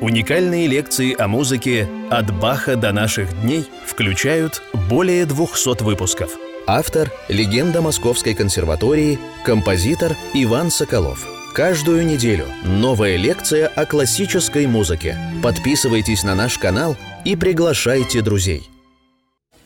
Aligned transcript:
Уникальные 0.00 0.66
лекции 0.66 1.18
о 1.18 1.26
музыке 1.26 1.88
«От 2.10 2.30
Баха 2.38 2.76
до 2.76 2.92
наших 2.92 3.28
дней» 3.40 3.64
включают 3.86 4.60
более 4.90 5.24
200 5.24 5.82
выпусков. 5.84 6.36
Автор– 6.66 7.10
легенда 7.30 7.80
Московской 7.80 8.34
консерватории, 8.34 9.18
композитор 9.42 10.12
Иван 10.34 10.70
Соколов. 10.70 11.26
Каждую 11.54 12.04
неделю 12.04 12.44
новая 12.66 13.16
лекция 13.16 13.68
о 13.68 13.86
классической 13.86 14.66
музыке. 14.66 15.16
Подписывайтесь 15.42 16.24
на 16.24 16.34
наш 16.34 16.58
канал 16.58 16.94
и 17.24 17.34
приглашайте 17.34 18.20
друзей. 18.20 18.68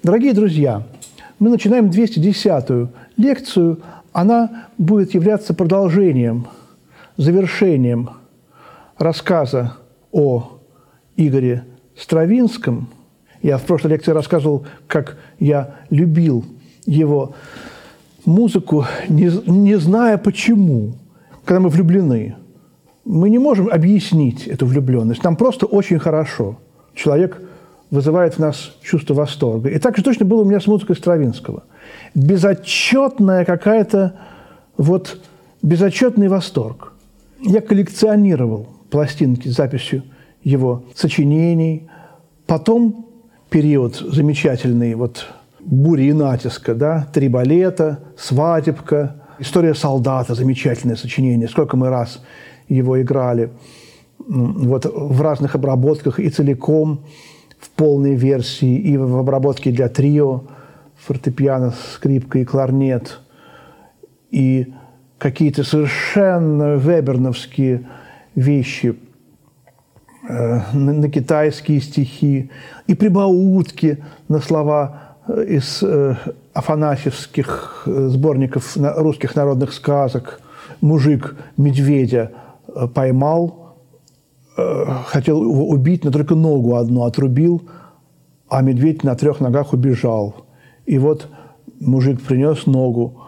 Дорогие 0.05 0.33
друзья, 0.33 0.87
мы 1.41 1.51
начинаем 1.51 1.91
210-ю 1.91 2.93
лекцию. 3.17 3.83
Она 4.13 4.69
будет 4.79 5.13
являться 5.13 5.55
продолжением, 5.55 6.47
завершением 7.17 8.11
рассказа 8.97 9.77
о 10.13 10.59
Игоре 11.17 11.65
Стравинском. 11.97 12.89
Я 13.43 13.59
в 13.59 13.63
прошлой 13.63 13.93
лекции 13.93 14.13
рассказывал, 14.13 14.67
как 14.87 15.17
я 15.39 15.77
любил 15.91 16.45
его 16.87 17.35
музыку, 18.25 18.87
не, 19.09 19.31
не 19.51 19.77
зная 19.77 20.19
почему, 20.19 20.95
когда 21.45 21.61
мы 21.61 21.69
влюблены. 21.69 22.37
Мы 23.05 23.31
не 23.31 23.39
можем 23.39 23.69
объяснить 23.69 24.47
эту 24.47 24.67
влюбленность. 24.67 25.25
Нам 25.25 25.37
просто 25.37 25.67
очень 25.67 25.99
хорошо. 25.99 26.59
Человек 26.95 27.41
вызывает 27.91 28.35
в 28.35 28.39
нас 28.39 28.73
чувство 28.83 29.15
восторга. 29.15 29.69
И 29.71 29.79
так 29.79 29.97
же 29.97 30.03
точно 30.03 30.25
было 30.25 30.43
у 30.43 30.45
меня 30.45 30.61
с 30.61 30.67
музыкой 30.67 30.97
Стравинского. 30.97 31.65
Безотчетная 32.15 33.45
какая-то, 33.45 34.19
вот, 34.77 35.19
безотчетный 35.63 36.29
восторг. 36.29 36.93
Я 37.41 37.61
коллекционировал 37.61 38.69
пластинки 38.91 39.49
с 39.49 39.57
записью 39.57 40.03
его 40.43 40.85
сочинений. 40.95 41.89
Потом 42.47 43.07
период 43.51 43.97
замечательный, 43.97 44.95
вот 44.95 45.27
«Бури 45.61 46.05
и 46.05 46.13
натиска», 46.13 46.75
да, 46.75 47.07
«Три 47.13 47.29
балета», 47.29 48.01
«Свадебка», 48.17 49.17
«История 49.39 49.75
солдата», 49.75 50.35
замечательное 50.35 50.97
сочинение. 50.97 51.49
Сколько 51.49 51.77
мы 51.77 51.89
раз 51.89 52.23
его 52.69 53.01
играли. 53.01 53.51
Вот 54.19 54.85
в 54.85 55.21
разных 55.23 55.55
обработках 55.55 56.21
и 56.21 56.29
целиком, 56.29 57.01
в 57.59 57.71
полной 57.71 58.15
версии, 58.15 58.77
и 58.79 58.97
в 58.97 59.17
обработке 59.17 59.71
для 59.71 59.89
трио, 59.89 60.45
фортепиано, 60.97 61.75
скрипка 61.95 62.39
и 62.39 62.45
кларнет. 62.45 63.21
И 64.31 64.73
какие-то 65.19 65.65
совершенно 65.65 66.77
веберновские 66.77 67.87
вещи 68.35 68.97
э, 70.29 70.61
на, 70.73 71.09
китайские 71.09 71.81
стихи 71.81 72.51
и 72.87 72.95
прибаутки 72.95 74.03
на 74.29 74.41
слова 74.41 75.17
э, 75.27 75.45
из 75.49 75.83
э, 75.83 76.17
афанасьевских 76.53 77.83
сборников 77.87 78.77
русских 78.77 79.37
народных 79.37 79.73
сказок. 79.73 80.41
Мужик 80.81 81.37
медведя 81.57 82.33
поймал, 82.95 83.77
хотел 84.57 85.43
его 85.43 85.69
убить, 85.69 86.05
но 86.05 86.11
только 86.11 86.35
ногу 86.35 86.75
одну 86.75 87.05
отрубил, 87.05 87.63
а 88.49 88.63
медведь 88.63 89.05
на 89.05 89.15
трех 89.15 89.41
ногах 89.41 89.73
убежал. 89.73 90.47
И 90.87 90.99
вот 90.99 91.29
мужик 91.79 92.21
принес 92.21 92.67
ногу 92.67 93.21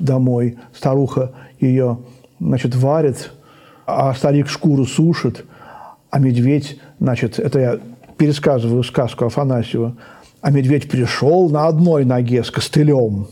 домой, 0.00 0.58
старуха 0.74 1.32
ее 1.60 1.98
значит, 2.40 2.74
варит, 2.74 3.30
а 3.86 4.12
старик 4.14 4.48
шкуру 4.48 4.84
сушит, 4.84 5.44
а 6.10 6.18
медведь, 6.18 6.78
значит, 6.98 7.38
это 7.38 7.58
я 7.58 7.80
пересказываю 8.16 8.82
сказку 8.82 9.26
Афанасьева, 9.26 9.96
а 10.40 10.50
медведь 10.50 10.90
пришел 10.90 11.48
на 11.48 11.66
одной 11.66 12.04
ноге 12.04 12.42
с 12.42 12.50
костылем 12.50 13.28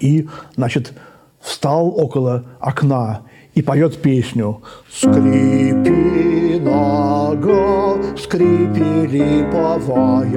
и, 0.00 0.28
значит, 0.56 0.92
встал 1.40 1.88
около 1.88 2.44
окна 2.60 3.22
и 3.54 3.62
поет 3.62 4.00
песню 4.00 4.62
«Скрипи 4.92 6.60
нога, 6.60 7.96
скрипи 8.16 9.06
липовая, 9.06 10.28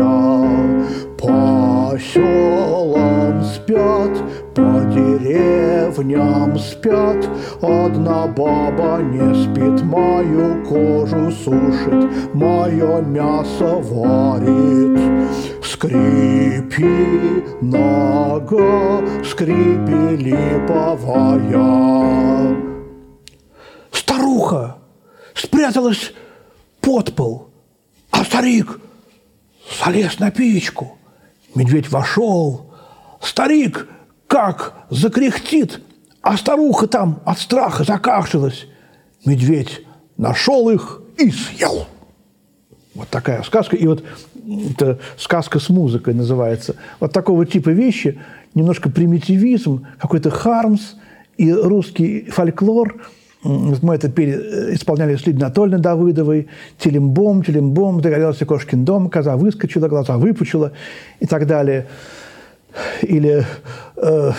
по 1.18 1.98
селам 2.00 3.44
спят, 3.44 4.18
по 4.56 4.82
деревням 4.94 6.58
спят, 6.60 7.30
Одна 7.62 8.28
баба 8.28 9.00
не 9.02 9.34
спит, 9.44 9.84
мою 9.84 10.64
кожу 10.66 11.32
сушит, 11.32 12.34
Мое 12.34 13.02
мясо 13.02 13.76
варит. 13.78 15.00
Скрипи 15.64 17.44
нога, 17.62 19.02
скрипи 19.24 20.18
липовая. 20.18 21.62
Старуха 23.92 24.78
спряталась 25.34 26.14
под 26.82 27.16
пол, 27.16 27.50
а 28.12 28.24
старик 28.24 28.80
залез 29.84 30.20
на 30.20 30.32
печку– 30.32 30.98
Медведь 31.56 31.90
вошел. 31.90 32.74
Старик 33.22 33.88
как 34.32 34.86
закряхтит, 34.90 35.82
а 36.22 36.38
старуха 36.38 36.88
там 36.88 37.22
от 37.26 37.38
страха 37.38 37.84
закашлялась. 37.84 38.66
Медведь 39.26 39.82
нашел 40.16 40.70
их 40.70 41.02
и 41.18 41.30
съел. 41.30 41.86
Вот 42.96 43.10
такая 43.10 43.44
сказка. 43.44 43.76
И 43.76 43.86
вот 43.86 44.06
это 44.70 45.00
сказка 45.18 45.60
с 45.60 45.68
музыкой 45.68 46.14
называется. 46.14 46.78
Вот 47.02 47.12
такого 47.12 47.46
типа 47.46 47.72
вещи, 47.72 48.22
немножко 48.54 48.90
примитивизм, 48.90 49.86
какой-то 50.00 50.30
хармс 50.30 50.94
и 51.36 51.52
русский 51.52 52.30
фольклор– 52.32 53.02
мы 53.44 53.96
это 53.96 54.10
пели, 54.10 54.34
э, 54.34 54.76
исполняли 54.76 55.16
с 55.16 55.26
Лидией 55.26 55.44
Анатольевной 55.44 55.82
Давыдовой, 55.82 56.48
телембом, 56.78 57.44
телембом, 57.44 58.00
догорелся 58.00 58.46
кошкин 58.46 58.86
дом, 58.86 59.10
коза 59.10 59.36
выскочила, 59.36 59.88
глаза 59.88 60.18
выпучила 60.18 60.74
и 61.20 61.26
так 61.26 61.48
далее 61.48 61.88
или 63.02 63.46
э, 63.98 64.32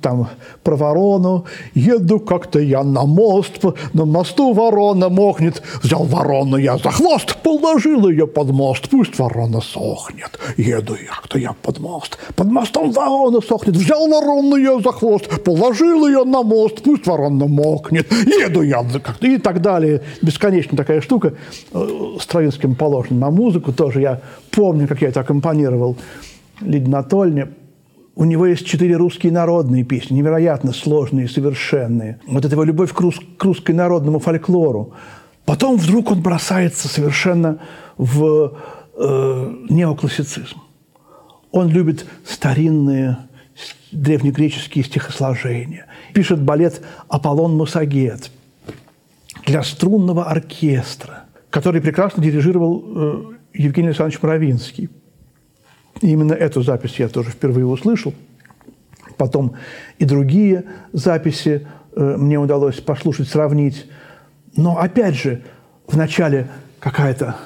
там 0.00 0.28
про 0.62 0.76
ворону. 0.76 1.44
Еду 1.74 2.20
как-то 2.20 2.58
я 2.58 2.82
на 2.82 3.04
мост, 3.04 3.62
на 3.92 4.04
мосту 4.04 4.52
ворона 4.52 5.08
мокнет. 5.08 5.62
Взял 5.82 6.04
ворону 6.04 6.56
я 6.56 6.78
за 6.78 6.90
хвост, 6.90 7.36
положил 7.42 8.08
ее 8.08 8.26
под 8.26 8.50
мост, 8.50 8.88
пусть 8.90 9.18
ворона 9.18 9.60
сохнет. 9.60 10.38
Еду 10.56 10.96
как-то 11.08 11.38
я 11.38 11.54
под 11.62 11.80
мост, 11.80 12.18
под 12.34 12.50
мостом 12.50 12.90
ворона 12.92 13.40
сохнет. 13.40 13.76
Взял 13.76 14.08
ворону 14.08 14.56
я 14.56 14.78
за 14.80 14.92
хвост, 14.92 15.42
положил 15.44 16.06
ее 16.06 16.24
на 16.24 16.42
мост, 16.42 16.82
пусть 16.82 17.06
ворона 17.06 17.46
мокнет. 17.46 18.10
Еду 18.12 18.62
я 18.62 18.84
как-то 19.02 19.26
и 19.26 19.38
так 19.38 19.60
далее. 19.60 20.02
Бесконечно 20.22 20.76
такая 20.76 21.00
штука. 21.00 21.34
Э, 21.72 21.86
Стравинским 22.20 22.74
положено 22.74 23.20
на 23.20 23.30
музыку 23.30 23.72
тоже. 23.72 24.00
Я 24.00 24.20
помню, 24.50 24.88
как 24.88 25.02
я 25.02 25.08
это 25.08 25.20
аккомпанировал 25.20 25.96
Лидии 26.60 26.86
Анатольевне 26.86 27.48
у 28.16 28.24
него 28.24 28.46
есть 28.46 28.64
четыре 28.66 28.96
русские 28.96 29.32
народные 29.32 29.84
песни, 29.84 30.14
невероятно 30.14 30.72
сложные, 30.72 31.28
совершенные. 31.28 32.20
Вот 32.26 32.44
это 32.44 32.54
его 32.54 32.64
любовь 32.64 32.92
к, 32.92 33.00
рус, 33.00 33.20
к 33.36 33.44
руссконародному 33.44 34.20
фольклору. 34.20 34.92
Потом 35.44 35.76
вдруг 35.76 36.12
он 36.12 36.22
бросается 36.22 36.88
совершенно 36.88 37.58
в 37.98 38.56
э, 38.96 39.54
неоклассицизм. 39.68 40.60
Он 41.50 41.68
любит 41.68 42.06
старинные 42.26 43.18
древнегреческие 43.90 44.84
стихосложения. 44.84 45.86
Пишет 46.12 46.40
балет 46.40 46.82
«Аполлон 47.08 47.56
Мусагет» 47.56 48.30
для 49.44 49.62
струнного 49.62 50.24
оркестра, 50.24 51.24
который 51.50 51.80
прекрасно 51.80 52.22
дирижировал 52.22 52.84
э, 52.86 53.22
Евгений 53.54 53.88
Александрович 53.88 54.22
Моровинский– 54.22 54.88
и 56.04 56.10
именно 56.10 56.34
эту 56.34 56.62
запись 56.62 56.96
я 56.98 57.08
тоже 57.08 57.30
впервые 57.30 57.64
услышал. 57.64 58.12
Потом 59.16 59.54
и 59.98 60.04
другие 60.04 60.64
записи 60.92 61.66
э, 61.96 62.16
мне 62.18 62.38
удалось 62.38 62.78
послушать, 62.80 63.30
сравнить. 63.30 63.86
Но 64.54 64.78
опять 64.78 65.14
же, 65.14 65.42
в 65.86 65.96
начале 65.96 66.50
какая-то 66.78 67.36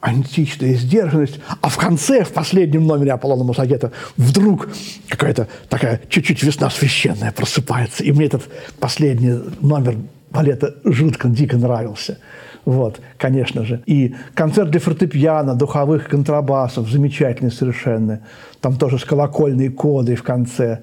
античная 0.00 0.74
сдержанность, 0.74 1.38
а 1.60 1.68
в 1.68 1.76
конце, 1.76 2.24
в 2.24 2.32
последнем 2.32 2.88
номере 2.88 3.12
Аполлона 3.12 3.44
Мусагета, 3.44 3.92
вдруг 4.16 4.68
какая-то 5.08 5.46
такая 5.68 6.00
чуть-чуть 6.08 6.42
весна 6.42 6.70
священная 6.70 7.30
просыпается. 7.30 8.02
И 8.02 8.10
мне 8.10 8.26
этот 8.26 8.42
последний 8.80 9.38
номер 9.60 9.96
балета 10.32 10.74
жутко, 10.84 11.28
дико 11.28 11.56
нравился– 11.56 12.18
вот, 12.64 13.00
конечно 13.16 13.64
же. 13.64 13.82
И 13.86 14.14
концерт 14.34 14.70
для 14.70 14.80
фортепиано, 14.80 15.54
духовых 15.54 16.08
контрабасов, 16.08 16.88
замечательный 16.88 17.50
совершенно. 17.50 18.20
Там 18.60 18.76
тоже 18.76 18.98
с 18.98 19.04
колокольной 19.04 19.68
кодой 19.70 20.14
в 20.14 20.22
конце, 20.22 20.80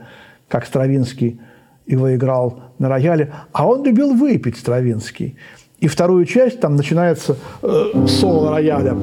как 0.48 0.66
Стравинский 0.66 1.40
его 1.86 2.14
играл 2.16 2.60
на 2.80 2.90
рояле. 2.90 3.32
А 3.52 3.68
он 3.68 3.86
любил 3.86 4.14
выпить, 4.14 4.58
Стравинский. 4.58 5.38
И 5.80 5.88
вторую 5.88 6.26
часть 6.26 6.60
там 6.60 6.76
начинается 6.76 7.38
э, 7.62 8.08
соло 8.08 8.52
рояля. 8.52 8.98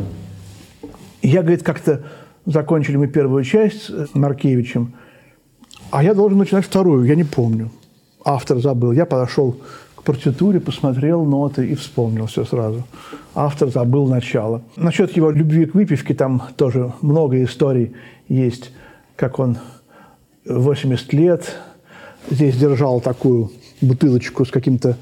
я, 1.23 1.43
говорит, 1.43 1.63
как-то 1.63 2.03
закончили 2.45 2.97
мы 2.97 3.07
первую 3.07 3.45
часть 3.45 3.89
с 3.89 4.15
Маркевичем, 4.15 4.93
а 5.91 6.03
я 6.03 6.15
должен 6.15 6.39
начинать 6.39 6.65
вторую, 6.65 7.05
я 7.05 7.15
не 7.15 7.25
помню. 7.25 7.71
Автор 8.25 8.59
забыл. 8.59 8.93
Я 8.93 9.07
подошел 9.07 9.57
партитуре, 10.05 10.61
посмотрел 10.61 11.25
ноты 11.25 11.67
и 11.67 11.75
вспомнил 11.75 12.27
все 12.27 12.45
сразу. 12.45 12.85
Автор 13.35 13.69
забыл 13.69 14.07
начало. 14.07 14.63
Насчет 14.77 15.17
его 15.17 15.31
любви 15.31 15.67
к 15.67 15.75
выпивке 15.75 16.15
там 16.15 16.43
тоже 16.57 16.93
много 17.01 17.43
историй 17.43 17.93
есть, 18.29 18.73
как 19.17 19.39
он 19.39 19.59
80 20.47 21.13
лет 21.13 21.57
здесь 22.31 22.57
держал 22.57 23.01
такую 23.01 23.51
бутылочку 23.81 24.45
с 24.45 24.51
каким-то 24.51 24.97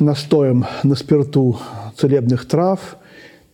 настоем 0.00 0.66
на 0.82 0.94
спирту 0.94 1.58
целебных 1.96 2.46
трав 2.46 2.97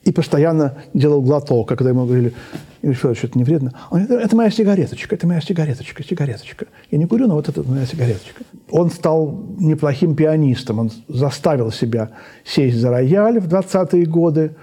и 0.05 0.13
постоянно 0.13 0.75
делал 0.93 1.23
глоток, 1.23 1.69
когда 1.69 1.91
ему 1.91 2.05
говорили, 2.05 2.35
Игорь 2.83 2.97
Федорович, 2.97 3.25
это 3.25 3.39
не 3.39 3.45
вредно. 3.45 3.73
Он, 3.91 4.03
это, 4.03 4.15
это 4.15 4.37
моя 4.37 4.51
сигареточка, 4.51 5.15
это 5.15 5.27
моя 5.27 5.41
сигареточка, 5.41 6.03
сигареточка. 6.03 6.67
Я 6.91 6.99
не 6.99 7.07
курю, 7.07 7.27
но 7.27 7.35
вот 7.35 7.49
это 7.49 7.63
моя 7.63 7.87
сигареточка. 7.87 8.43
Он 8.71 8.91
стал 8.91 9.43
неплохим 9.59 10.15
пианистом, 10.15 10.79
он 10.79 10.91
заставил 11.09 11.73
себя 11.73 12.11
сесть 12.45 12.77
за 12.77 12.91
рояль 12.91 13.41
в 13.41 13.49
20-е 13.49 14.05
годы, 14.05 14.55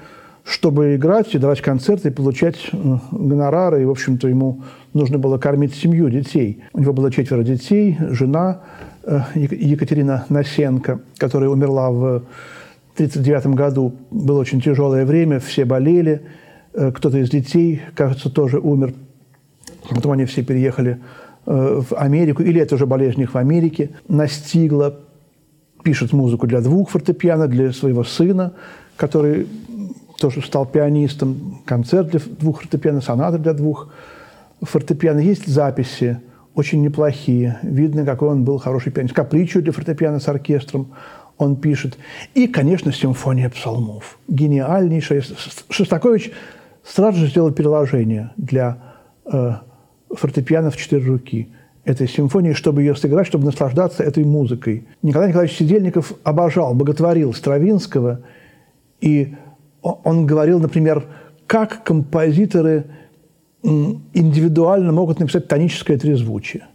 чтобы 0.44 0.96
играть 0.96 1.34
и 1.34 1.40
давать 1.40 1.62
концерты, 1.62 2.10
и 2.10 2.12
получать 2.12 2.58
гонорары. 3.12 3.82
И, 3.82 3.86
в 3.86 3.92
общем-то, 3.92 4.28
ему 4.28 4.62
нужно 4.94 5.18
было 5.18 5.40
кормить 5.40 5.74
семью, 5.74 6.10
детей. 6.10 6.64
У 6.74 6.80
него 6.80 6.94
было 6.94 7.12
четверо 7.12 7.44
детей, 7.44 7.98
жена 8.10 8.62
э, 9.04 9.22
Екатерина 9.34 10.26
Насенко, 10.30 11.02
которая 11.18 11.50
умерла 11.50 11.90
в 11.90 12.24
1939 12.94 13.56
году. 13.56 13.96
Было 14.12 14.40
очень 14.40 14.62
тяжелое 14.62 15.06
время, 15.06 15.40
все 15.40 15.66
болели. 15.66 16.22
Э, 16.74 16.92
кто-то 16.92 17.18
из 17.18 17.30
детей, 17.30 17.82
кажется, 17.96 18.30
тоже 18.30 18.60
умер. 18.60 18.94
Потом 19.90 20.12
они 20.14 20.26
все 20.26 20.44
переехали 20.44 21.00
э, 21.46 21.82
в 21.90 21.94
Америку, 21.96 22.44
или 22.44 22.62
это 22.62 22.76
уже 22.76 22.86
болезнь 22.86 23.22
их 23.22 23.34
в 23.34 23.38
Америке, 23.38 23.92
настигла, 24.08 25.00
пишет 25.84 26.14
музыку 26.14 26.48
для 26.48 26.62
двух 26.62 26.90
фортепиано, 26.92 27.48
для 27.48 27.72
своего 27.72 28.04
сына, 28.04 28.54
который 28.98 29.48
тоже 30.20 30.42
стал 30.42 30.66
пианистом, 30.66 31.62
концерт 31.66 32.10
для 32.10 32.20
двух 32.20 32.62
фортепиано, 32.62 33.02
соната 33.02 33.38
для 33.40 33.54
двух 33.54 33.90
фортепиано. 34.62 35.20
Есть 35.20 35.48
записи 35.48 36.20
очень 36.54 36.82
неплохие. 36.84 37.58
Видно, 37.64 38.06
какой 38.06 38.30
он 38.30 38.44
был 38.44 38.58
хороший 38.60 38.92
пианист. 38.92 39.16
Капричу 39.16 39.62
для 39.62 39.72
фортепиано 39.72 40.20
с 40.20 40.28
оркестром 40.28 40.92
он 41.42 41.56
пишет. 41.56 41.98
И, 42.34 42.48
конечно, 42.48 42.92
симфония 42.92 43.50
псалмов. 43.50 44.20
Гениальнейшая. 44.28 45.24
Шостакович 45.70 46.32
сразу 46.84 47.20
же 47.20 47.28
сделал 47.28 47.52
переложение 47.52 48.32
для 48.38 48.78
э, 49.26 49.54
фортепиано 50.10 50.72
в 50.72 50.78
четыре 50.78 51.06
руки 51.06 51.50
этой 51.84 52.08
симфонии, 52.08 52.54
чтобы 52.54 52.82
ее 52.82 52.96
сыграть, 52.96 53.28
чтобы 53.28 53.46
наслаждаться 53.46 54.04
этой 54.04 54.24
музыкой. 54.24 54.88
Николай 55.02 55.30
Николаевич 55.30 55.58
Сидельников 55.58 56.14
обожал, 56.24 56.76
боготворил 56.76 57.34
Стравинского, 57.34 58.22
и 59.00 59.36
он 59.82 60.28
говорил, 60.28 60.60
например, 60.60 61.06
как 61.48 61.84
композиторы 61.84 62.86
индивидуально 63.64 64.92
могут 64.92 65.20
написать 65.20 65.48
тоническое 65.48 65.98
трезвучие. 65.98 66.68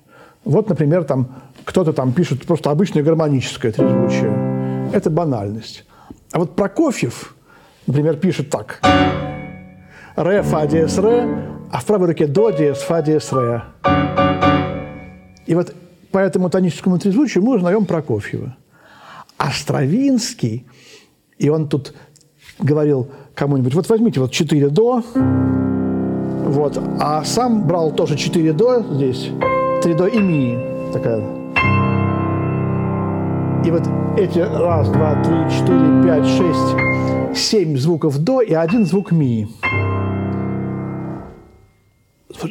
Вот, 0.45 0.69
например, 0.69 1.05
там 1.05 1.29
кто-то 1.65 1.93
там 1.93 2.13
пишет 2.13 2.45
просто 2.47 2.71
обычное 2.71 3.03
гармоническое 3.03 3.73
трезвучие. 3.73 4.46
Это 4.93 5.11
банальность. 5.11 5.85
А 6.33 6.39
вот 6.39 6.57
Прокофьев, 6.57 7.35
например, 7.87 8.17
пишет 8.17 8.51
так. 8.51 8.81
Ре, 10.17 10.43
фа, 10.43 10.67
диез, 10.67 10.99
ре, 10.99 11.27
а 11.71 11.81
в 11.81 11.85
правой 11.85 12.09
руке 12.09 12.27
до, 12.27 12.51
диез, 12.51 12.79
фа, 12.79 13.03
диез, 13.03 13.33
ре. 13.33 13.63
И 15.47 15.55
вот 15.55 15.75
по 16.11 16.19
этому 16.19 16.51
тоническому 16.51 16.99
трезвучию 16.99 17.45
мы 17.45 17.57
узнаем 17.57 17.85
Прокофьева. 17.85 18.57
А 19.39 19.51
Стравинский, 19.51 20.67
и 21.39 21.49
он 21.51 21.69
тут 21.69 21.95
говорил 22.59 23.11
кому-нибудь, 23.35 23.75
вот 23.75 23.89
возьмите 23.89 24.21
вот 24.21 24.33
4 24.33 24.71
до, 24.71 25.03
вот, 25.15 26.83
а 27.01 27.23
сам 27.25 27.67
брал 27.67 27.93
тоже 27.93 28.17
4 28.17 28.53
до 28.55 28.83
здесь, 28.95 29.31
3 29.83 29.95
до 29.95 30.07
и 30.07 30.19
ми, 30.19 30.59
такая. 30.93 31.46
И 33.67 33.71
вот 33.71 33.83
эти 34.17 34.39
раз, 34.39 34.89
два, 34.91 35.21
три, 35.25 35.35
четыре, 35.51 36.01
пять, 36.05 36.25
шесть, 36.25 37.37
семь 37.51 37.77
звуков 37.77 38.17
до 38.19 38.41
и 38.41 38.55
один 38.55 38.87
звук 38.87 39.11
ми. 39.11 39.49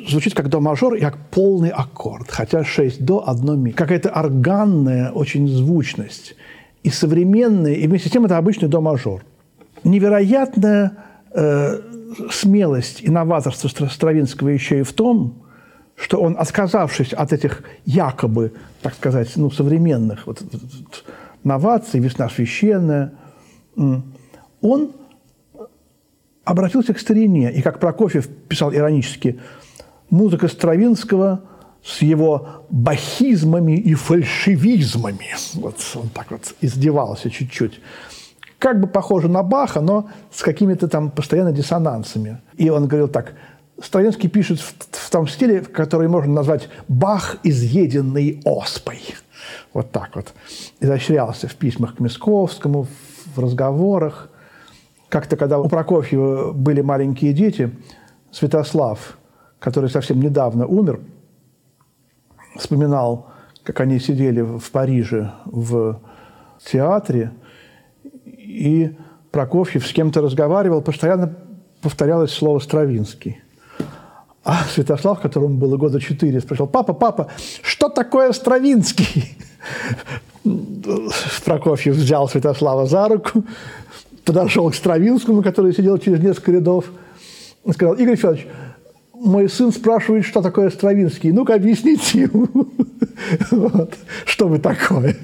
Звучит 0.10 0.34
как 0.34 0.50
до 0.50 0.60
мажор 0.60 0.96
и 0.96 1.00
как 1.00 1.18
полный 1.32 1.70
аккорд, 1.70 2.30
хотя 2.30 2.66
6 2.66 3.06
до, 3.06 3.30
одно 3.30 3.56
ми. 3.56 3.72
Какая-то 3.72 4.10
органная 4.10 5.12
очень 5.12 5.48
звучность. 5.48 6.36
И 6.84 6.90
современная, 6.90 7.76
и 7.76 7.88
вместе 7.88 8.10
с 8.10 8.12
тем 8.12 8.26
это 8.26 8.38
обычный 8.38 8.68
до 8.68 8.82
мажор– 8.82 9.24
невероятная 9.86 10.98
э, 11.34 11.80
смелость 12.30 13.02
и 13.02 13.10
новаторство 13.10 13.70
Стравинского 13.88 14.50
еще 14.50 14.80
и 14.80 14.84
в 14.84 14.92
том, 14.92 15.45
что 15.96 16.22
он, 16.22 16.36
отказавшись 16.38 17.14
от 17.14 17.34
этих 17.34 17.64
якобы, 17.86 18.54
так 18.82 18.94
сказать, 18.96 19.32
ну, 19.36 19.50
современных 19.50 20.28
вот, 20.28 20.42
новаций, 21.44 22.00
«Весна 22.00 22.30
священная», 22.30 23.14
он 24.62 24.92
обратился 26.44 26.94
к 26.94 27.00
старине. 27.00 27.52
И, 27.52 27.62
как 27.62 27.80
Прокофьев 27.80 28.28
писал 28.48 28.74
иронически, 28.74 29.40
музыка 30.10 30.48
Стравинского 30.48 31.42
с 31.84 32.02
его 32.02 32.66
бахизмами 32.70 33.78
и 33.78 33.94
фальшивизмами. 33.94 35.36
Вот 35.54 35.76
он 35.96 36.10
так 36.10 36.32
вот 36.32 36.56
издевался 36.62 37.30
чуть-чуть 37.30 37.80
как 38.66 38.80
бы 38.80 38.88
похоже 38.88 39.28
на 39.28 39.44
Баха, 39.44 39.82
но 39.82 40.10
с 40.32 40.42
какими-то 40.42 40.88
там 40.88 41.12
постоянно 41.12 41.52
диссонансами. 41.52 42.42
И 42.58 42.70
он 42.70 42.88
говорил 42.88 43.08
так, 43.08 43.34
Стравинский 43.81 44.30
пишет 44.30 44.60
в, 44.60 44.74
в 44.92 45.10
том 45.10 45.27
стиле, 45.27 45.62
который 45.62 46.07
можно 46.07 46.33
назвать 46.33 46.69
«Бах, 46.88 47.38
изъеденный 47.44 48.42
оспой». 48.45 49.00
Вот 49.74 49.92
так 49.92 50.16
вот. 50.16 50.33
Изощрялся 50.80 51.48
в 51.48 51.56
письмах 51.56 51.95
к 51.95 52.00
Мисковскому, 52.00 52.88
в 53.36 53.39
разговорах. 53.39 54.30
Как-то, 55.10 55.36
когда 55.36 55.60
у 55.60 55.68
Прокофьева 55.68 56.51
были 56.51 56.82
маленькие 56.82 57.34
дети, 57.34 57.72
Святослав, 58.32 59.17
который 59.60 59.89
совсем 59.89 60.22
недавно 60.22 60.65
умер, 60.65 61.01
вспоминал, 62.58 63.27
как 63.63 63.82
они 63.82 64.00
сидели 64.00 64.41
в 64.41 64.72
Париже 64.72 65.32
в 65.46 66.01
театре– 66.63 67.32
и 68.55 68.96
Прокофьев 69.32 69.86
с 69.86 69.91
кем-то 69.91 70.22
разговаривал, 70.22 70.82
постоянно 70.82 71.36
повторялось 71.82 72.32
слово 72.32 72.60
«Стравинский». 72.60 73.41
А 74.46 74.64
Святослав, 74.66 75.20
которому 75.20 75.58
было 75.58 75.75
года 75.75 76.00
четыре, 76.00 76.40
спросил, 76.40 76.68
папа, 76.68 76.94
папа, 76.94 77.30
что 77.64 77.90
такое 77.90 78.32
Стравинский? 78.32 79.36
Прокофьев 81.44 81.96
взял 81.96 82.30
Святослава 82.30 82.86
за 82.86 83.08
руку, 83.08 83.44
подошел 84.24 84.70
к 84.70 84.75
Стравинскому, 84.75 85.42
который 85.42 85.74
сидел 85.74 85.98
через 85.98 86.20
несколько 86.20 86.52
рядов, 86.52 86.86
и 87.66 87.72
сказал, 87.72 87.96
Игорь 87.96 88.18
Федорович, 88.18 88.48
мой 89.16 89.50
сын 89.50 89.72
спрашивает, 89.72 90.25
что 90.25 90.44
такое 90.44 90.70
Стравинский. 90.70 91.32
Ну-ка, 91.32 91.56
объясните 91.56 92.22
ему, 92.22 92.48
вот, 93.50 93.96
что 94.25 94.48
вы 94.48 94.60
такое. 94.60 95.18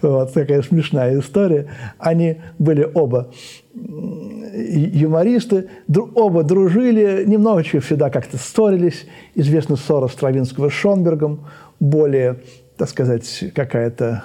Вот 0.00 0.32
такая 0.32 0.62
смешная 0.62 1.18
история. 1.18 1.66
Они 1.98 2.40
были 2.60 2.88
оба 2.94 3.32
юмористы, 3.76 5.68
оба 6.14 6.42
дружили, 6.42 7.24
немножечко 7.26 7.80
всегда 7.80 8.10
как-то 8.10 8.38
ссорились. 8.38 9.06
Известна 9.34 9.76
ссора 9.76 10.08
Стравинского 10.08 10.70
с 10.70 10.72
Шонбергом, 10.72 11.46
более, 11.78 12.40
так 12.76 12.88
сказать, 12.88 13.44
какая-то 13.54 14.24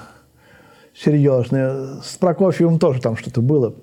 серьезная. 0.96 2.02
С 2.02 2.18
Прокофьевым 2.18 2.80
тоже 2.80 3.02
там 3.02 3.18
что-то 3.18 3.42
было. 3.42 3.76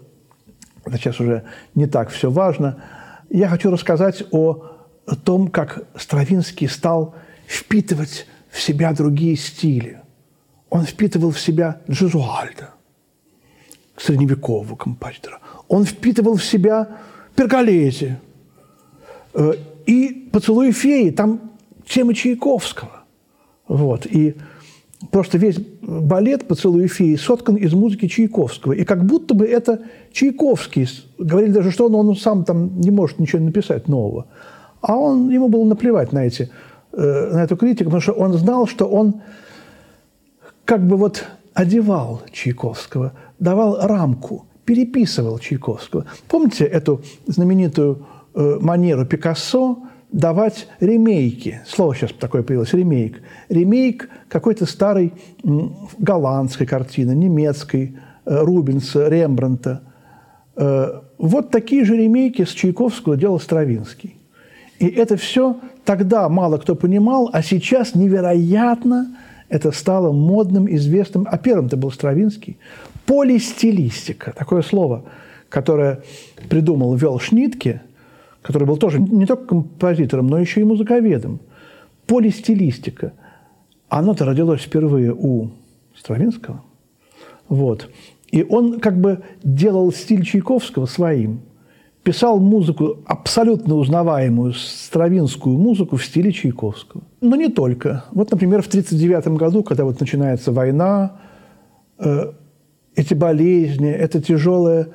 Это 0.84 0.96
сейчас 0.96 1.20
уже 1.20 1.44
не 1.74 1.86
так 1.86 2.08
все 2.10 2.30
важно. 2.30 2.82
Я 3.28 3.48
хочу 3.48 3.70
рассказать 3.70 4.24
о 4.30 4.64
том, 5.24 5.48
как 5.48 5.84
Стравинский 5.96 6.68
стал 6.68 7.14
впитывать 7.46 8.26
в 8.50 8.60
себя 8.60 8.92
другие 8.92 9.36
стили– 9.36 10.00
он 10.70 10.84
впитывал 10.84 11.30
в 11.30 11.40
себя 11.40 11.80
Джезуальда, 11.90 12.70
средневекового 13.98 14.76
композитора. 14.76 15.40
Он 15.68 15.84
впитывал 15.84 16.36
в 16.36 16.44
себя 16.44 16.88
Перголези 17.34 18.16
э, 19.34 19.52
и 19.86 20.28
«Поцелуй 20.32 20.72
феи», 20.72 21.10
там 21.10 21.40
темы 21.86 22.14
Чайковского. 22.14 23.04
Вот. 23.66 24.06
И 24.06 24.36
просто 25.10 25.38
весь 25.38 25.58
балет 25.80 26.48
«Поцелуй 26.48 26.88
феи» 26.88 27.16
соткан 27.16 27.56
из 27.56 27.72
музыки 27.72 28.08
Чайковского. 28.08 28.72
И 28.72 28.84
как 28.84 29.04
будто 29.04 29.34
бы 29.34 29.46
это 29.46 29.82
Чайковский. 30.12 30.88
Говорили 31.18 31.52
даже, 31.52 31.70
что 31.70 31.86
он, 31.86 31.94
он 31.94 32.16
сам 32.16 32.44
там 32.44 32.80
не 32.80 32.90
может 32.90 33.18
ничего 33.18 33.42
написать 33.42 33.88
нового. 33.88 34.26
А 34.80 34.96
он, 34.96 35.30
ему 35.30 35.48
было 35.48 35.64
наплевать 35.64 36.12
на, 36.12 36.26
эти, 36.26 36.50
э, 36.92 37.30
на 37.32 37.42
эту 37.44 37.56
критику, 37.56 37.84
потому 37.90 38.00
что 38.00 38.12
он 38.12 38.32
знал, 38.34 38.66
что 38.66 38.86
он 38.86 39.22
как 40.64 40.86
бы 40.86 40.96
вот 40.96 41.24
одевал 41.54 42.22
Чайковского, 42.30 43.12
давал 43.38 43.86
рамку, 43.86 44.46
переписывал 44.64 45.38
Чайковского. 45.38 46.06
Помните 46.28 46.64
эту 46.64 47.02
знаменитую 47.26 48.06
э, 48.34 48.58
манеру 48.60 49.06
Пикассо 49.06 49.78
давать 50.12 50.68
ремейки? 50.80 51.60
Слово 51.66 51.94
сейчас 51.94 52.12
такое 52.12 52.42
появилось– 52.42 52.72
ремейк. 52.74 53.22
Ремейк 53.48 54.08
какой-то 54.28 54.66
старой 54.66 55.12
голландской 55.98 56.66
картины, 56.66 57.12
немецкой, 57.12 57.96
э, 58.24 58.40
Рубенса, 58.42 59.08
Рембранта. 59.08 59.82
Э, 60.56 61.00
вот 61.18 61.50
такие 61.50 61.84
же 61.84 61.96
ремейки 61.96 62.44
с 62.44 62.50
Чайковского 62.50 63.16
делал 63.16 63.40
Стравинский. 63.40 64.16
И 64.78 64.86
это 64.86 65.16
все 65.16 65.58
тогда 65.84 66.28
мало 66.28 66.58
кто 66.58 66.74
понимал, 66.76 67.30
а 67.32 67.42
сейчас 67.42 67.94
невероятно 67.94 69.16
это 69.48 69.72
стало 69.72 70.12
модным, 70.12 70.68
известным. 70.72 71.26
А 71.30 71.38
первым-то 71.38 71.76
был 71.76 71.90
Стравинский. 71.90 72.58
Полистилистика, 73.08 74.32
такое 74.32 74.62
слово, 74.62 75.04
которое 75.48 76.02
придумал 76.48 76.94
Вел 76.94 77.18
Шнитке, 77.18 77.82
который 78.42 78.68
был 78.68 78.76
тоже 78.76 79.00
не 79.00 79.26
только 79.26 79.46
композитором, 79.46 80.28
но 80.28 80.38
еще 80.38 80.60
и 80.60 80.64
музыковедом. 80.64 81.40
Полистилистика. 82.06 83.12
Оно-то 83.88 84.24
родилось 84.24 84.60
впервые 84.60 85.12
у 85.12 85.48
Стравинского. 85.96 86.62
Вот. 87.48 87.88
И 88.30 88.44
он 88.44 88.78
как 88.78 89.00
бы 89.00 89.22
делал 89.42 89.90
стиль 89.92 90.24
Чайковского 90.24 90.86
своим– 90.86 91.40
писал 92.08 92.40
музыку, 92.40 93.00
абсолютно 93.04 93.74
узнаваемую 93.74 94.54
стравинскую 94.54 95.58
музыку 95.58 95.96
в 95.96 96.04
стиле 96.04 96.32
Чайковского. 96.32 97.02
Но 97.20 97.36
не 97.36 97.48
только. 97.48 98.06
Вот, 98.12 98.30
например, 98.30 98.62
в 98.62 98.68
1939 98.68 99.38
году, 99.38 99.62
когда 99.62 99.84
вот 99.84 100.00
начинается 100.00 100.50
война, 100.50 101.20
э, 101.98 102.32
эти 102.98 103.14
болезни, 103.14 103.90
это 103.90 104.20
тяжелое 104.20 104.88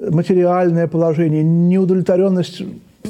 материальное 0.00 0.86
положение, 0.86 1.42
неудовлетворенность 1.42 2.62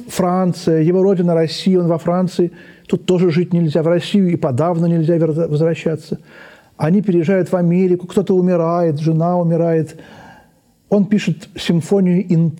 Франция, 0.09 0.81
его 0.81 1.03
родина 1.03 1.35
Россия, 1.35 1.79
он 1.79 1.89
во 1.89 1.99
Франции, 1.99 2.53
тут 2.87 3.05
тоже 3.05 3.31
жить 3.31 3.53
нельзя, 3.53 3.83
в 3.83 3.87
Россию 3.87 4.31
и 4.31 4.37
подавно 4.37 4.87
нельзя 4.87 5.19
возвращаться. 5.19 6.19
Они 6.77 7.03
переезжают 7.03 7.53
в 7.53 7.57
Америку, 7.57 8.07
кто-то 8.07 8.35
умирает, 8.35 8.99
жена 8.99 9.39
умирает. 9.39 10.01
Он 10.89 11.05
пишет 11.05 11.49
симфонию 11.55 12.25
«Ин 12.33 12.53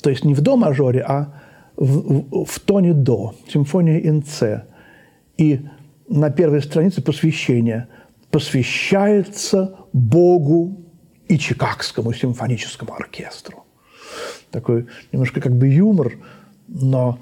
то 0.00 0.10
есть 0.10 0.24
не 0.24 0.34
в 0.34 0.40
до 0.40 0.56
мажоре, 0.56 1.04
а 1.06 1.34
в, 1.76 2.42
в, 2.42 2.44
в 2.44 2.60
тоне 2.60 2.92
до, 2.94 3.34
симфония 3.52 3.98
ин 3.98 4.22
С. 4.24 4.64
И 5.36 5.66
на 6.08 6.30
первой 6.30 6.62
странице 6.62 7.02
посвящение 7.02 7.88
посвящается 8.30 9.74
Богу 9.92 10.87
и 11.28 11.38
Чикагскому 11.38 12.12
симфоническому 12.12 12.94
оркестру. 12.94 13.64
Такой 14.50 14.86
немножко 15.12 15.40
как 15.40 15.52
бы 15.54 15.68
юмор, 15.68 16.12
но 16.68 17.18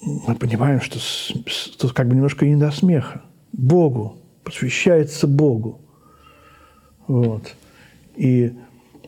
мы 0.00 0.34
понимаем, 0.34 0.80
что 0.80 0.98
тут 1.78 1.92
как 1.92 2.08
бы 2.08 2.14
немножко 2.14 2.46
не 2.46 2.56
до 2.56 2.70
смеха. 2.70 3.22
Богу, 3.52 4.16
посвящается 4.44 5.26
Богу. 5.26 5.80
Вот. 7.06 7.54
И 8.16 8.52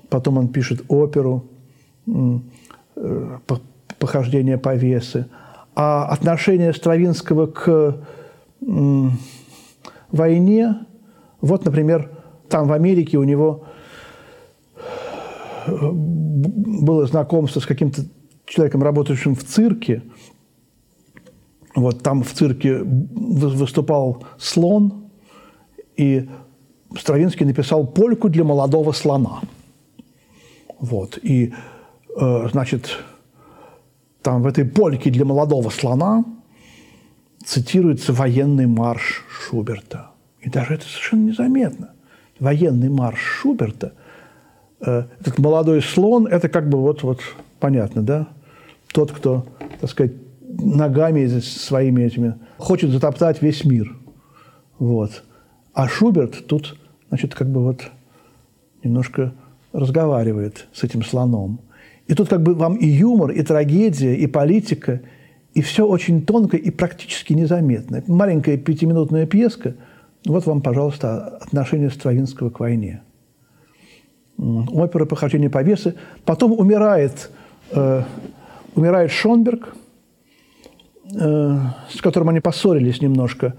потом 0.09 0.39
он 0.39 0.49
пишет 0.49 0.85
оперу, 0.89 1.49
Э, 2.97 3.39
похождения 3.99 4.59
повесы, 4.59 5.29
а 5.77 6.07
отношение 6.07 6.75
Стравинского 6.75 7.47
к 7.47 8.05
войне, 10.11 10.75
вот, 11.41 11.65
например, 11.65 12.11
там 12.53 12.69
в 12.69 12.73
Америке 12.73 13.19
у 13.19 13.25
него 13.25 13.65
было 15.67 17.07
знакомство 17.07 17.61
с 17.61 17.67
каким-то 17.67 18.03
человеком, 18.47 18.83
работающим 18.83 19.35
в 19.35 19.43
цирке. 19.43 20.03
Вот 21.75 22.03
там 22.03 22.23
в 22.23 22.33
цирке 22.33 22.79
выступал 22.83 24.25
слон, 24.39 25.11
и 25.97 26.29
Стравинский 26.97 27.47
написал 27.47 27.87
польку 27.87 28.29
для 28.29 28.45
молодого 28.45 28.93
слона. 28.93 29.41
Вот. 30.79 31.19
И 31.23 31.53
Э, 32.17 32.49
значит, 32.51 32.99
там 34.23 34.43
в 34.43 34.47
этой 34.47 34.65
польке 34.65 35.11
для 35.11 35.25
молодого 35.25 35.71
слона 35.71 36.25
цитируется 37.45 38.13
военный 38.13 38.67
марш 38.67 39.25
Шуберта. 39.29 40.11
И 40.41 40.51
даже 40.51 40.75
это 40.75 40.85
совершенно 40.85 41.29
незаметно. 41.29 41.92
Военный 42.43 42.89
марш 42.89 43.19
Шуберта, 43.19 43.93
э, 44.81 45.05
этот 45.21 45.39
молодой 45.39 45.81
слон, 45.83 46.27
это 46.27 46.49
как 46.49 46.69
бы 46.69 46.79
вот, 46.79 47.03
вот 47.03 47.21
понятно, 47.61 48.03
да? 48.03 48.29
Тот, 48.93 49.13
кто, 49.13 49.47
так 49.81 49.91
сказать, 49.91 50.13
ногами 50.43 51.27
своими 51.39 52.03
этими 52.03 52.35
хочет 52.59 52.91
затоптать 52.91 53.41
весь 53.43 53.65
мир. 53.65 53.97
Вот. 54.79 55.23
А 55.73 55.89
Шуберт 55.89 56.47
тут, 56.47 56.77
значит, 57.09 57.35
как 57.35 57.49
бы 57.49 57.63
вот 57.63 57.83
немножко 58.83 59.33
разговаривает 59.73 60.67
с 60.73 60.85
этим 60.85 61.03
слоном– 61.03 61.61
и 62.07 62.15
тут 62.15 62.29
как 62.29 62.43
бы 62.43 62.55
вам 62.55 62.77
и 62.77 62.87
юмор, 62.87 63.31
и 63.31 63.43
трагедия, 63.43 64.15
и 64.15 64.27
политика, 64.27 65.01
и 65.55 65.63
все 65.63 65.87
очень 65.87 66.25
тонко 66.27 66.57
и 66.57 66.71
практически 66.71 67.33
незаметно. 67.33 68.03
Маленькая 68.07 68.57
пятиминутная 68.57 69.27
пьеска. 69.27 69.75
Вот 70.25 70.47
вам, 70.47 70.61
пожалуйста, 70.61 71.39
отношение 71.41 71.91
Стравинского 71.91 72.51
к 72.51 72.61
войне. 72.61 73.03
Опера 74.39 75.05
«Похождение 75.05 75.51
повесы». 75.51 75.95
Потом 76.25 76.53
умирает, 76.53 77.31
э, 77.71 78.03
умирает 78.75 79.11
Шонберг, 79.11 79.75
э, 81.15 81.59
с 81.91 82.01
которым 82.01 82.29
они 82.29 82.41
поссорились 82.41 83.01
немножко. 83.01 83.55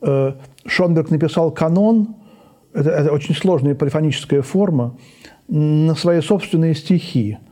Э, 0.00 0.34
Шонберг 0.66 1.10
написал 1.10 1.50
канон, 1.50 2.16
это, 2.72 2.90
это 2.90 3.12
очень 3.12 3.34
сложная 3.34 3.74
полифоническая 3.74 4.42
форма, 4.42 4.96
на 5.48 5.94
свои 5.94 6.20
собственные 6.20 6.74
стихи– 6.74 7.38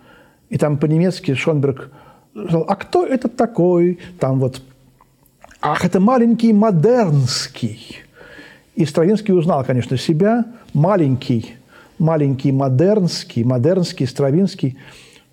и 0.51 0.59
там 0.59 0.77
по-немецки 0.77 1.33
Шонберг 1.35 1.91
сказал, 2.35 2.65
а 2.69 2.77
кто 2.77 3.07
это 3.07 3.29
такой? 3.29 4.01
Там 4.19 4.41
вот, 4.41 4.61
ах, 5.63 5.85
это 5.85 6.01
маленький 6.01 6.53
модернский. 6.53 8.01
И 8.75 8.85
Стравинский 8.85 9.35
узнал, 9.35 9.65
конечно, 9.65 9.97
себя, 9.97 10.45
маленький, 10.73 11.55
маленький 11.99 12.53
модернский, 12.53 13.45
модернский, 13.45 14.07
Стравинский. 14.07 14.79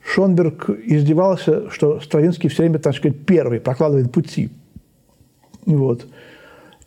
Шонберг 0.02 0.70
издевался, 0.70 1.70
что 1.70 2.00
Стравинский 2.00 2.50
все 2.50 2.64
время, 2.64 2.80
так 2.80 2.96
сказать, 2.96 3.26
первый, 3.26 3.60
прокладывает 3.60 4.12
пути. 4.12 4.50
Вот. 5.66 6.08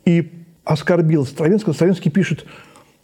И 0.04 0.33
оскорбил 0.64 1.26
Стравинского. 1.26 1.75
Стравинский 1.75 2.11
пишет, 2.11 2.47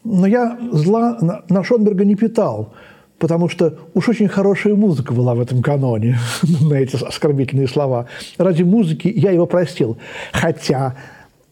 но 0.05 0.27
я 0.27 0.59
зла 0.73 1.19
на, 1.21 1.45
на 1.49 1.65
Шонберга 1.65 2.05
не 2.05 2.15
питал 2.15 2.75
потому 3.19 3.49
что 3.49 3.79
уж 3.95 4.09
очень 4.09 4.29
хорошая 4.29 4.75
музыка 4.75 5.13
была 5.13 5.35
в 5.35 5.41
этом 5.41 5.63
каноне, 5.63 6.19
на 6.61 6.75
эти 6.75 7.03
оскорбительные 7.03 7.69
слова. 7.69 8.07
Ради 8.39 8.63
музыки 8.63 9.09
я 9.09 9.31
его 9.31 9.47
простил. 9.47 9.99
Хотя 10.33 10.97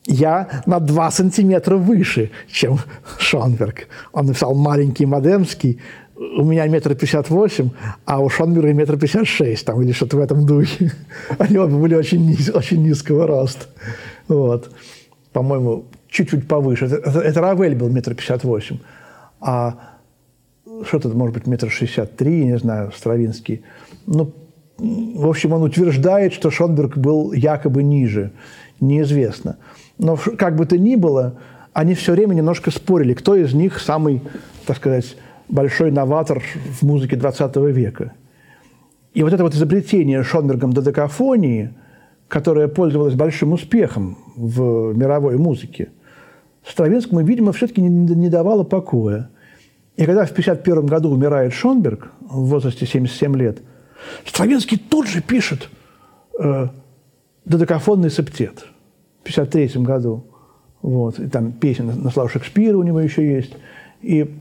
я 0.06 0.62
на 0.66 0.80
два 0.80 1.11
сантиметра 1.11 1.76
выше, 1.76 2.30
чем 2.49 2.78
Шонберг. 3.18 3.88
Он 4.12 4.26
написал 4.26 4.54
«маленький 4.54 5.06
модемский», 5.06 5.80
у 6.16 6.44
меня 6.44 6.66
метр 6.68 6.94
пятьдесят 6.94 7.28
восемь, 7.28 7.70
а 8.04 8.20
у 8.20 8.28
Шонберга 8.28 8.73
метр 8.73 8.96
пятьдесят 8.96 9.26
шесть, 9.26 9.66
там, 9.66 9.82
или 9.82 9.92
что-то 9.92 10.16
в 10.16 10.20
этом 10.20 10.46
духе. 10.46 10.92
Они 11.38 11.58
оба 11.58 11.76
были 11.76 11.94
очень, 11.96 12.25
низ, 12.25 12.50
очень 12.50 12.82
низкого 12.82 13.26
роста. 13.26 13.66
Вот. 14.28 14.70
По-моему, 15.32 15.87
чуть-чуть 16.08 16.46
повыше. 16.46 16.87
Это, 16.87 16.96
это, 16.96 17.20
это 17.20 17.40
Равель 17.40 17.75
был 17.75 17.88
метр 17.88 18.14
пятьдесят 18.14 18.44
восемь. 18.44 18.78
А 19.40 19.96
что-то, 20.87 21.08
может 21.08 21.34
быть, 21.34 21.46
метр 21.49 21.68
шестьдесят 21.68 22.16
три, 22.16 22.44
не 22.44 22.58
знаю, 22.58 22.92
Стравинский. 22.96 23.62
Ну, 24.06 24.32
в 24.78 25.28
общем, 25.28 25.52
он 25.52 25.62
утверждает, 25.62 26.32
что 26.32 26.50
Шонберг 26.50 26.96
был 26.96 27.32
якобы 27.32 27.82
ниже. 27.82 28.30
Неизвестно. 28.80 29.56
Но 29.99 30.17
как 30.17 30.57
бы 30.57 30.67
то 30.67 30.77
ни 30.79 30.97
было, 30.97 31.39
они 31.73 31.95
все 31.95 32.13
время 32.13 32.35
немножко 32.35 32.71
спорили, 32.71 33.15
кто 33.15 33.35
из 33.37 33.55
них 33.55 33.81
самый, 33.81 34.23
так 34.67 34.77
сказать, 34.77 35.17
большой 35.49 35.91
новатор 35.91 36.43
в 36.81 36.83
музыке 36.83 37.17
20 37.17 37.57
века. 37.57 38.13
И 39.13 39.23
вот 39.23 39.33
это 39.33 39.45
вот 39.45 39.55
изобретение 39.55 40.23
Шонбергом 40.23 40.73
додекафонии, 40.73 41.73
которое 42.29 42.69
пользовалось 42.69 43.15
большим 43.15 43.53
успехом 43.53 44.19
в 44.35 44.97
мировой 44.97 45.37
музыке, 45.37 45.91
Стравинскому, 46.67 47.23
видимо, 47.23 47.53
все-таки 47.53 47.83
не, 47.83 48.29
давало 48.31 48.65
покоя. 48.65 49.29
И 49.97 50.07
когда 50.07 50.25
в 50.25 50.31
1951 50.31 50.87
году 50.87 51.11
умирает 51.11 51.53
Шонберг 51.53 52.11
в 52.21 52.47
возрасте 52.47 52.87
77 52.87 53.37
лет, 53.37 53.59
Стравинский 54.25 54.79
тут 54.79 55.07
же 55.07 55.21
пишет 55.21 55.69
э, 56.41 56.69
додекафонный 57.45 58.11
септет 58.11 58.67
1953 59.25 59.83
году. 59.83 60.25
Вот. 60.83 61.19
И 61.19 61.28
там 61.28 61.52
песня 61.52 61.85
на 61.85 62.11
славу 62.11 62.28
Шекспира 62.28 62.76
у 62.76 62.83
него 62.83 63.00
еще 63.00 63.26
есть. 63.26 63.54
И 64.02 64.35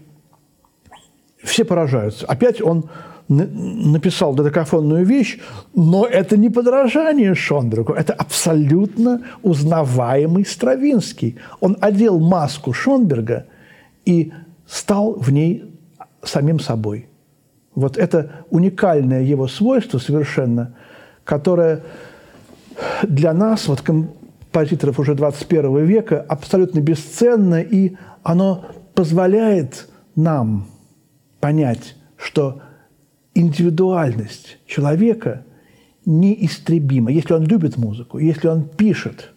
все 1.41 1.65
поражаются. 1.65 2.25
Опять 2.25 2.61
он 2.61 2.89
написал 3.29 4.33
додекафонную 4.33 5.05
вещь, 5.05 5.39
но 5.73 6.05
это 6.05 6.35
не 6.37 6.49
подражание 6.49 7.33
Шонбергу, 7.35 7.93
это 7.93 8.13
абсолютно 8.13 9.21
узнаваемый 9.41 10.45
Стравинский. 10.45 11.37
Он 11.61 11.77
одел 11.79 12.19
маску 12.19 12.73
Шонберга 12.73 13.45
и 14.05 14.33
стал 14.67 15.13
в 15.13 15.31
ней 15.31 15.73
самим 16.21 16.59
собой. 16.59 17.07
Вот 17.75 17.97
это 17.97 18.45
уникальное 18.49 19.21
его 19.21 19.47
свойство 19.47 19.97
совершенно, 19.97 20.75
которое 21.23 21.81
для 23.03 23.33
нас, 23.33 23.67
вот 23.67 23.81
композиторов 24.53 24.99
уже 24.99 25.15
21 25.15 25.85
века, 25.85 26.21
абсолютно 26.21 26.79
бесценно, 26.79 27.59
и 27.59 27.95
оно 28.21 28.65
позволяет 28.93 29.89
нам 30.15 30.67
понять, 31.39 31.95
что 32.17 32.61
индивидуальность 33.33 34.59
человека 34.67 35.43
неистребима. 36.05 37.11
Если 37.11 37.33
он 37.33 37.45
любит 37.45 37.77
музыку, 37.77 38.19
если 38.19 38.47
он 38.47 38.69
пишет 38.69 39.31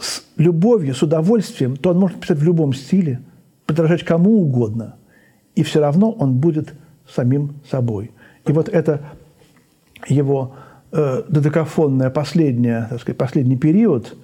с 0.00 0.22
любовью, 0.36 0.94
с 0.94 1.02
удовольствием, 1.02 1.76
то 1.76 1.90
он 1.90 1.98
может 1.98 2.20
писать 2.20 2.38
в 2.38 2.44
любом 2.44 2.72
стиле, 2.72 3.20
подражать 3.66 4.04
кому 4.04 4.40
угодно, 4.40 4.94
и 5.56 5.64
все 5.64 5.80
равно 5.80 6.12
он 6.12 6.38
будет 6.38 6.74
самим 7.12 7.56
собой. 7.68 8.12
И 8.46 8.52
вот 8.52 8.68
это 8.68 9.00
его 10.06 10.54
э, 10.92 11.24
додекафонная 11.28 12.10
последняя, 12.10 12.86
так 12.88 13.00
сказать, 13.00 13.18
последний 13.18 13.56
период 13.56 14.16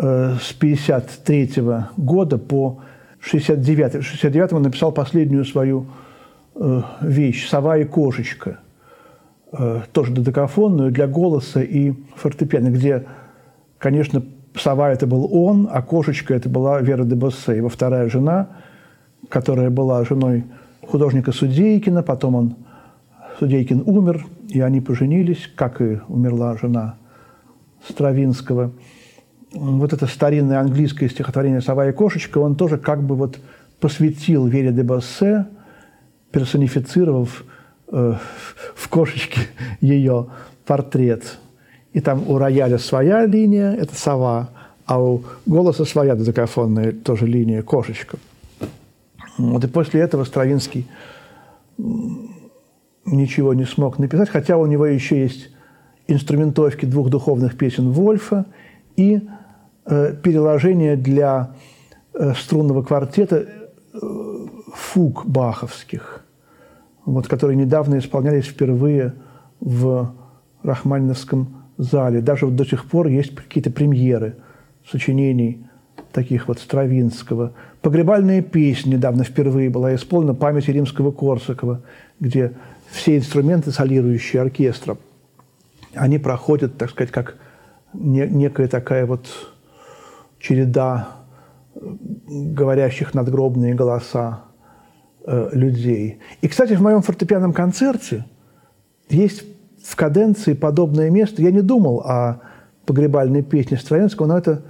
э, 0.00 0.36
с 0.40 0.52
53 0.52 1.52
года 1.96 2.38
по 2.38 2.80
69 3.20 3.96
В 3.96 4.02
69 4.02 4.52
он 4.52 4.62
написал 4.62 4.92
последнюю 4.92 5.44
свою 5.44 5.86
Э, 6.62 6.82
вещь 7.00 7.48
«Сова 7.48 7.78
и 7.78 7.84
кошечка», 7.84 8.58
э, 9.52 9.80
тоже 9.92 10.12
додекафонную 10.12 10.90
для 10.90 11.06
голоса 11.06 11.62
и 11.62 11.94
фортепиано, 12.16 12.68
где, 12.68 13.06
конечно, 13.78 14.22
сова– 14.54 14.90
это 14.92 15.06
был 15.06 15.26
он, 15.32 15.70
а 15.72 15.80
кошечка– 15.80 16.34
это 16.36 16.50
была 16.50 16.80
Вера 16.82 17.04
де 17.04 17.14
Боссе, 17.14 17.56
его 17.56 17.70
вторая 17.70 18.10
жена, 18.10 18.48
которая 19.30 19.70
была 19.70 20.04
женой 20.04 20.44
художника 20.86 21.32
Судейкина, 21.32 22.02
потом 22.02 22.34
он, 22.34 22.56
Судейкин 23.38 23.84
умер, 23.86 24.26
и 24.48 24.60
они 24.60 24.82
поженились, 24.82 25.50
как 25.54 25.80
и 25.80 26.00
умерла 26.08 26.58
жена 26.58 26.96
Стравинского. 27.88 28.72
Вот 29.52 29.92
это 29.92 30.06
старинное 30.06 30.60
английское 30.60 31.08
стихотворение 31.08 31.60
«Сова 31.60 31.88
и 31.88 31.92
кошечка» 31.92 32.38
он 32.38 32.54
тоже 32.54 32.78
как 32.78 33.02
бы 33.02 33.16
вот 33.16 33.38
посвятил 33.80 34.46
Вере 34.46 34.72
де 34.72 34.82
Боссе– 34.82 35.46
персонифицировав 36.30 37.44
э, 37.88 38.14
в 38.74 38.88
кошечке 38.88 39.40
ее 39.80 40.26
портрет. 40.64 41.38
И 41.92 42.00
там 42.00 42.28
у 42.28 42.38
рояля 42.38 42.78
своя 42.78 43.26
линия, 43.26 43.72
это 43.72 43.94
сова, 43.94 44.50
а 44.86 45.02
у 45.02 45.24
голоса 45.46 45.84
своя 45.84 46.14
дозакофонная 46.14 46.92
тоже 46.92 47.26
линия, 47.26 47.62
кошечка. 47.62 48.18
Вот 49.38 49.64
и 49.64 49.66
после 49.66 50.00
этого 50.00 50.24
Стравинский 50.24 50.86
ничего 53.04 53.54
не 53.54 53.64
смог 53.64 53.98
написать, 53.98 54.28
хотя 54.28 54.56
у 54.56 54.66
него 54.66 54.86
еще 54.86 55.20
есть 55.20 55.50
инструментовки 56.06 56.84
двух 56.84 57.08
духовных 57.08 57.56
песен 57.56 57.90
Вольфа 57.90 58.44
и 58.96 59.20
переложение 60.22 60.96
для 60.96 61.54
э, 62.14 62.32
струнного 62.34 62.82
квартета 62.82 63.46
э, 63.92 63.98
фуг 64.74 65.26
баховских, 65.26 66.24
вот, 67.04 67.28
которые 67.28 67.56
недавно 67.56 67.98
исполнялись 67.98 68.46
впервые 68.46 69.14
в 69.60 70.14
Рахманиновском 70.62 71.64
зале. 71.76 72.20
Даже 72.20 72.46
вот 72.46 72.56
до 72.56 72.64
сих 72.64 72.84
пор 72.84 73.08
есть 73.08 73.34
какие-то 73.34 73.70
премьеры 73.70 74.36
сочинений 74.90 75.66
таких 76.12 76.48
вот 76.48 76.58
Стравинского. 76.58 77.52
Погребальная 77.82 78.42
песня 78.42 78.96
недавно 78.96 79.24
впервые 79.24 79.70
была 79.70 79.94
исполнена 79.94 80.34
памяти 80.34 80.70
римского 80.70 81.10
Корсакова, 81.12 81.82
где 82.18 82.52
все 82.90 83.16
инструменты, 83.16 83.70
солирующие 83.70 84.42
оркестром, 84.42 84.98
они 85.94 86.18
проходят, 86.18 86.76
так 86.76 86.90
сказать, 86.90 87.10
как 87.10 87.36
некая 87.92 88.68
такая 88.68 89.06
вот 89.06 89.26
череда 90.40 91.08
говорящих 91.74 93.14
надгробные 93.14 93.74
голоса 93.74 94.50
Э, 95.22 95.50
людей. 95.52 96.18
И, 96.40 96.48
кстати, 96.48 96.72
в 96.72 96.80
моем 96.80 97.02
фортепианном 97.02 97.52
концерте 97.52 98.24
есть 99.10 99.44
в 99.84 99.94
каденции 99.94 100.54
подобное 100.54 101.10
место. 101.10 101.42
Я 101.42 101.50
не 101.50 101.60
думал 101.60 102.00
о 102.00 102.40
погребальной 102.86 103.42
песне 103.42 103.76
Стравинского, 103.76 104.26
но 104.26 104.38
это 104.38 104.62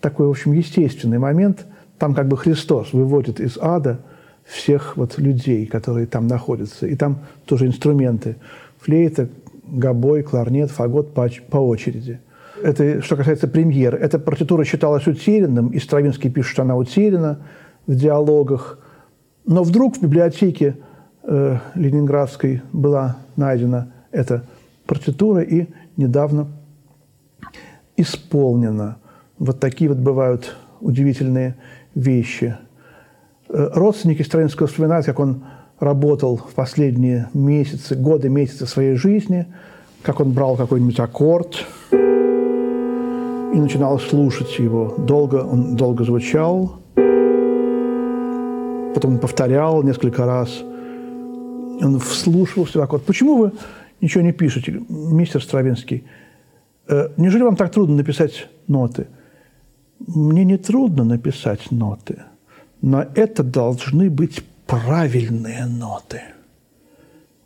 такой, 0.00 0.26
в 0.26 0.30
общем, 0.30 0.52
естественный 0.52 1.18
момент. 1.18 1.66
Там 1.98 2.14
как 2.14 2.26
бы 2.26 2.38
Христос 2.38 2.94
выводит 2.94 3.38
из 3.38 3.58
ада 3.60 4.00
всех 4.44 4.96
вот 4.96 5.18
людей, 5.18 5.66
которые 5.66 6.06
там 6.06 6.26
находятся. 6.26 6.86
И 6.86 6.96
там 6.96 7.18
тоже 7.44 7.66
инструменты. 7.66 8.36
Флейта, 8.80 9.28
гобой, 9.66 10.22
кларнет, 10.22 10.70
фагот 10.70 11.12
по, 11.12 11.28
по 11.50 11.58
очереди. 11.58 12.18
Это 12.62 13.02
что 13.02 13.16
касается 13.16 13.48
премьер. 13.48 13.94
Эта 13.94 14.18
партитура 14.18 14.64
считалась 14.64 15.06
утерянным, 15.06 15.68
и 15.68 15.78
Стравинский 15.78 16.30
пишет, 16.30 16.52
что 16.52 16.62
она 16.62 16.76
утеряна 16.76 17.40
в 17.86 17.94
диалогах– 17.94 18.78
но 19.48 19.62
вдруг 19.62 19.96
в 19.96 20.02
библиотеке 20.02 20.76
э, 21.22 21.56
Ленинградской 21.74 22.60
была 22.70 23.16
найдена 23.34 23.90
эта 24.10 24.44
партитура 24.86 25.40
и 25.40 25.68
недавно 25.96 26.48
исполнена. 27.96 28.98
Вот 29.38 29.58
такие 29.58 29.88
вот 29.88 29.96
бывают 29.96 30.54
удивительные 30.82 31.56
вещи. 31.94 32.58
Э, 33.48 33.70
родственники 33.72 34.20
Стравинского 34.20 34.68
вспоминают, 34.68 35.06
как 35.06 35.18
он 35.18 35.44
работал 35.80 36.36
в 36.36 36.52
последние 36.52 37.30
месяцы, 37.32 37.94
годы, 37.94 38.28
месяцы 38.28 38.66
своей 38.66 38.96
жизни, 38.96 39.46
как 40.02 40.20
он 40.20 40.32
брал 40.32 40.56
какой-нибудь 40.56 41.00
аккорд 41.00 41.64
и 43.52 43.58
начинал 43.58 43.98
слушать 43.98 44.58
его. 44.58 44.94
Долго 44.98 45.36
он 45.36 45.76
долго 45.76 46.04
звучал, 46.04 46.80
потом 48.94 49.18
повторял 49.18 49.82
несколько 49.82 50.26
раз. 50.26 50.62
Он 51.80 51.98
вслушивался 51.98 52.78
так 52.80 52.92
вот. 52.92 53.04
Почему 53.04 53.36
вы 53.36 53.52
ничего 54.00 54.22
не 54.24 54.32
пишете, 54.32 54.80
мистер 54.88 55.42
Стравинский? 55.42 56.04
Э, 56.88 57.08
неужели 57.16 57.42
вам 57.42 57.56
так 57.56 57.72
трудно 57.72 57.96
написать 57.96 58.48
ноты? 58.66 59.06
Мне 60.06 60.44
не 60.44 60.58
трудно 60.58 61.04
написать 61.04 61.70
ноты, 61.70 62.22
но 62.82 63.04
это 63.14 63.42
должны 63.42 64.10
быть 64.10 64.44
правильные 64.66 65.66
ноты, 65.66 66.22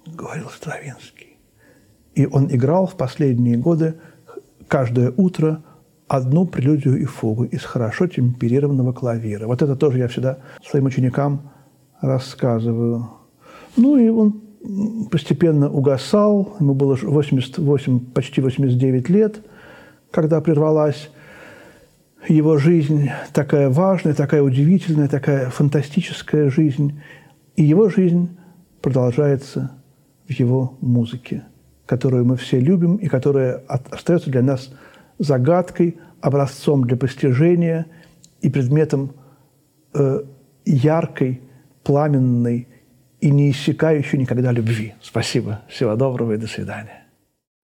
говорил 0.07 0.49
Стравинский. 0.51 1.37
И 2.15 2.27
он 2.27 2.49
играл 2.55 2.87
в 2.87 2.97
последние 2.97 3.57
годы 3.57 3.95
каждое 4.69 5.13
утро– 5.17 5.63
одну 6.13 6.45
прелюдию 6.45 7.01
и 7.01 7.07
фугу 7.07 7.45
из 7.45 7.65
хорошо 7.65 8.07
темперированного 8.07 8.93
клавира. 8.93 9.47
Вот 9.47 9.63
это 9.63 9.77
тоже 9.77 9.99
я 9.99 10.09
всегда 10.09 10.41
своим 10.63 10.85
ученикам 10.85 11.51
рассказываю. 12.03 13.09
Ну 13.79 13.97
и 13.97 14.11
он 14.11 14.43
постепенно 15.11 15.71
угасал, 15.71 16.55
ему 16.61 16.75
было 16.75 16.99
88, 17.01 18.01
почти 18.13 18.43
89 18.43 19.09
лет, 19.09 19.41
когда 20.11 20.43
прервалась 20.43 21.11
его 22.29 22.59
жизнь, 22.59 23.09
такая 23.33 23.71
важная, 23.71 24.13
такая 24.13 24.43
удивительная, 24.43 25.09
такая 25.09 25.49
фантастическая 25.49 26.51
жизнь. 26.51 27.01
И 27.57 27.65
его 27.65 27.89
жизнь 27.89 28.37
продолжается 28.83 29.71
в 30.29 30.33
его 30.33 30.77
музыке, 30.83 31.45
которую 31.87 32.27
мы 32.27 32.37
все 32.37 32.61
любим 32.61 32.97
и 32.97 33.09
которая 33.09 33.63
остается 33.67 34.31
для 34.31 34.43
нас 34.43 34.71
загадкой, 35.23 35.97
образцом 36.21 36.85
для 36.85 36.97
постижения 36.97 37.87
и 38.41 38.51
предметом 38.51 39.15
э, 39.95 40.21
яркой, 40.65 41.41
пламенной 41.83 42.69
и 43.21 43.31
не 43.31 43.51
иссякающей 43.51 44.19
никогда 44.19 44.53
любви. 44.53 44.95
Спасибо. 45.01 45.63
Всего 45.69 45.97
доброго 45.97 46.33
и 46.33 46.37
до 46.37 46.47
свидания. 46.47 47.02